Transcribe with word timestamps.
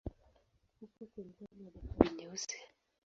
Upo 0.83 1.03
kwenye 1.09 1.31
pwani 1.47 1.63
ya 1.65 1.71
Bahari 1.75 2.11
Nyeusi. 2.15 2.57